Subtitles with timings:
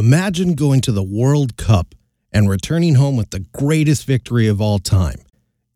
[0.00, 1.94] Imagine going to the World Cup
[2.32, 5.18] and returning home with the greatest victory of all time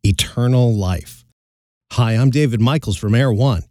[0.02, 1.26] eternal life.
[1.92, 3.64] Hi, I'm David Michaels from Air One.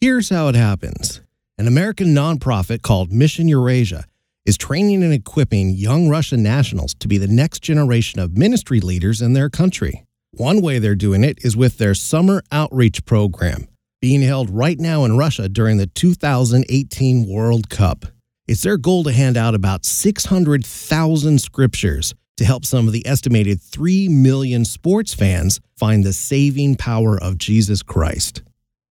[0.00, 1.20] Here's how it happens
[1.58, 4.06] an American nonprofit called Mission Eurasia
[4.46, 9.20] is training and equipping young Russian nationals to be the next generation of ministry leaders
[9.20, 10.06] in their country.
[10.30, 13.68] One way they're doing it is with their summer outreach program,
[14.00, 18.06] being held right now in Russia during the 2018 World Cup.
[18.48, 23.62] It's their goal to hand out about 600,000 scriptures to help some of the estimated
[23.62, 28.42] 3 million sports fans find the saving power of Jesus Christ.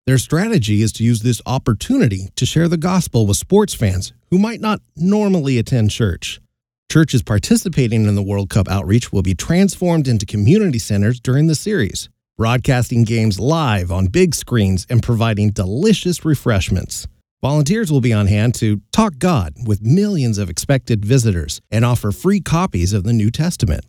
[0.07, 4.39] Their strategy is to use this opportunity to share the gospel with sports fans who
[4.39, 6.41] might not normally attend church.
[6.93, 11.55] Churches participating in the World Cup outreach will be transformed into community centers during the
[11.55, 17.07] series, broadcasting games live on big screens and providing delicious refreshments.
[17.41, 22.11] Volunteers will be on hand to talk God with millions of expected visitors and offer
[22.11, 23.85] free copies of the New Testament.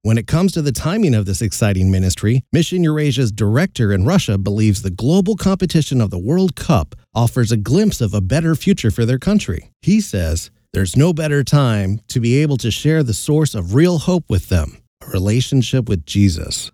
[0.00, 4.38] When it comes to the timing of this exciting ministry, Mission Eurasia's director in Russia
[4.38, 8.90] believes the global competition of the World Cup offers a glimpse of a better future
[8.90, 9.68] for their country.
[9.82, 13.98] He says, There's no better time to be able to share the source of real
[13.98, 16.70] hope with them a relationship with Jesus.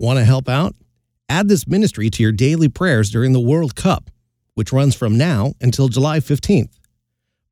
[0.00, 0.74] Want to help out?
[1.28, 4.10] Add this ministry to your daily prayers during the World Cup
[4.54, 6.78] which runs from now until July 15th.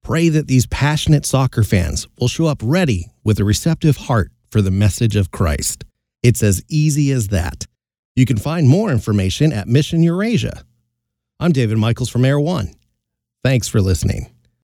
[0.03, 4.61] Pray that these passionate soccer fans will show up ready with a receptive heart for
[4.61, 5.85] the message of Christ.
[6.23, 7.67] It's as easy as that.
[8.17, 10.65] You can find more information at Mission Eurasia.
[11.41, 12.75] I'm David Michaels from Air One.
[13.45, 14.32] Thanks for listening.